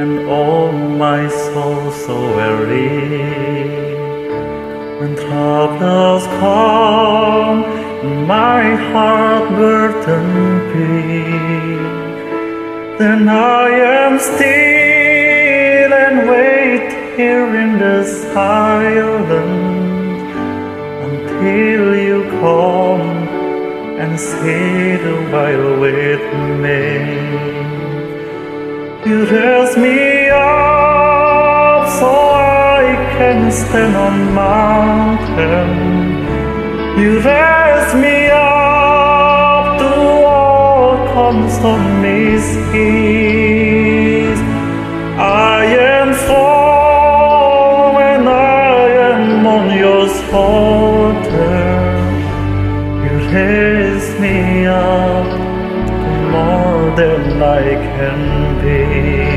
and 0.00 0.28
all 0.28 0.70
my 0.70 1.28
soul 1.28 1.90
so 1.90 2.16
weary. 2.36 3.08
When 5.00 5.16
troubles 5.16 6.24
come, 6.42 7.60
my 8.26 8.62
heart 8.90 9.48
burdened 9.50 10.72
be. 10.72 11.24
Then 13.00 13.28
I 13.28 13.68
am 13.98 14.18
still 14.20 15.92
and 16.04 16.28
wait 16.30 16.88
here 17.16 17.50
in 17.64 17.78
the 17.80 18.04
silence 18.32 19.48
until 21.08 21.84
you 22.06 22.22
come 22.40 23.08
and 24.02 24.12
sit 24.18 25.00
a 25.16 25.18
while 25.32 25.80
with 25.80 26.24
me. 26.62 27.38
You 29.06 29.24
raise 29.26 29.76
me 29.76 30.28
up 30.28 31.86
so 32.00 32.10
I 32.10 32.96
can 33.16 33.52
stand 33.52 33.94
on 33.94 34.34
mountain. 34.34 35.70
You 36.98 37.20
raise 37.20 37.94
me 37.94 38.26
up 38.26 39.78
to 39.78 39.90
walk 40.26 41.16
on 41.16 41.48
stormy 41.48 42.38
seas. 42.38 44.38
I 45.16 45.64
am 45.94 46.12
strong 46.14 47.94
when 47.94 48.26
I 48.26 48.88
am 49.12 49.46
on 49.46 49.78
your 49.78 50.08
shoulder. 50.26 51.62
You 53.04 53.14
raise 53.32 53.77
than 56.98 57.40
I 57.40 57.62
can 57.96 58.20
be. 58.60 59.28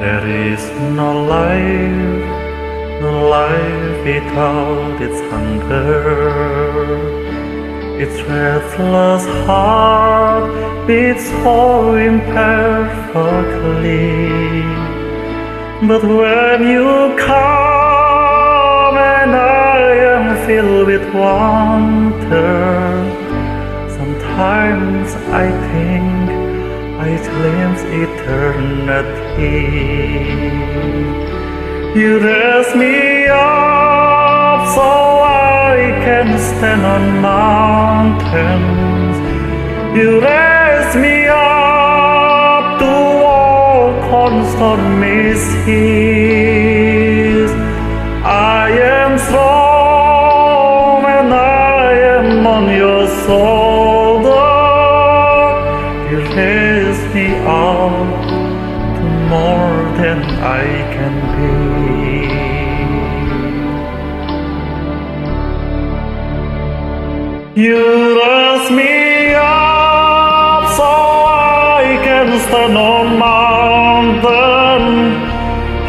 There 0.00 0.26
is 0.52 0.62
no 0.96 1.10
life, 1.34 2.49
life 3.00 4.04
without 4.04 5.00
its 5.00 5.20
hunger. 5.30 6.20
Its 7.98 8.20
restless 8.22 9.24
heart 9.46 10.50
beats 10.86 11.26
so 11.42 11.94
imperfectly. 11.94 13.00
But 15.88 16.02
when 16.04 16.66
you 16.68 17.16
come 17.18 18.96
and 18.98 19.30
I 19.34 19.80
am 20.14 20.24
filled 20.46 20.86
with 20.86 21.06
wonder, 21.14 22.58
sometimes 23.98 25.14
I 25.42 25.46
think 25.70 26.30
I 27.00 27.10
glimpse 27.28 27.82
eternity. 28.04 29.20
You 31.92 32.20
raise 32.20 32.72
me 32.76 33.26
up 33.26 34.68
so 34.76 34.80
I 34.80 35.90
can 36.04 36.38
stand 36.38 36.82
on 36.86 37.20
mountains. 37.20 39.16
You 39.98 40.20
raise 40.20 40.94
me 40.94 41.26
up 41.26 42.78
to 42.78 42.92
walk 43.26 44.04
on 44.22 44.46
stormy 44.52 45.34
seas. 45.34 45.80
I 48.22 48.70
am 48.70 49.18
strong 49.18 51.04
and 51.06 51.34
I 51.34 51.92
am 52.18 52.46
on 52.46 52.68
your 52.72 53.08
shoulder. 53.26 54.54
You 56.08 56.18
raise 56.38 57.02
me 57.12 57.34
up 57.44 58.22
to 58.94 59.02
more 59.28 59.82
than 59.98 60.20
I 60.38 60.64
can 60.94 61.14
be. 61.34 61.79
You 67.56 67.74
raise 68.16 68.70
me 68.70 69.34
up 69.34 70.70
so 70.76 70.84
I 70.84 71.98
can 72.04 72.38
stand 72.46 72.76
on 72.78 73.18
mountain. 73.18 74.84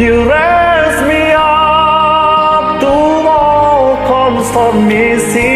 You 0.00 0.24
raise 0.24 1.02
me 1.06 1.32
up 1.36 2.80
to 2.80 2.88
walk 3.26 4.08
on 4.08 4.42
stormy 4.44 5.18
seas. 5.18 5.50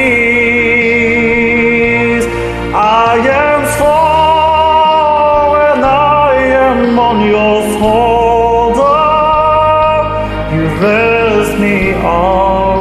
I 2.75 3.17
am 3.41 3.65
strong 3.75 5.57
and 5.73 5.85
I 5.87 6.37
am 6.69 6.99
on 6.99 7.19
your 7.27 7.63
shoulder. 7.79 9.01
You 10.55 10.65
raise 10.85 11.53
me 11.59 11.77
up 11.95 12.74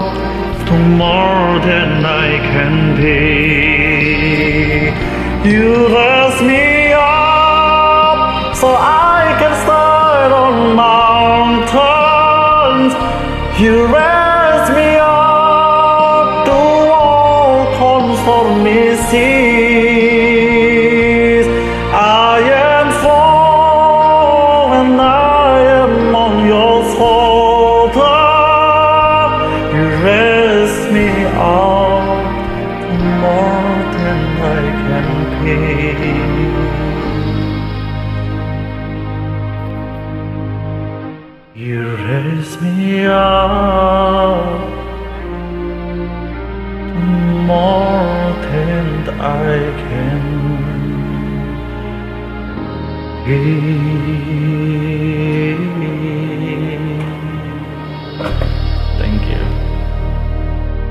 You 5.45 5.87
raise 5.93 6.41
me 6.41 6.93
up 6.93 8.55
so 8.55 8.67
I 8.73 9.35
can 9.39 9.53
stand 9.65 10.31
on 10.33 10.73
mountains. 10.73 11.73
You 13.59 13.73
raise 13.87 14.69
me 14.77 14.95
up 15.01 16.45
to 16.47 16.55
walk 16.91 17.75
on 17.91 18.03
stormy 18.23 18.95
seas. 19.11 20.25
I 21.91 22.39
am 22.71 22.87
strong 22.99 24.67
and 24.79 24.95
I 25.01 25.03
am 25.81 26.15
on 26.15 26.33
your 26.47 26.75
shoulder. 26.95 28.19
You 29.75 29.85
raise 30.07 30.79
me 30.93 31.07
up 31.35 31.72
You 41.55 41.95
raise 41.95 42.61
me 42.61 43.05
up 43.05 44.59
more 47.47 48.33
than 48.51 49.09
I 49.19 49.57
can 49.83 50.23
be. 53.25 53.73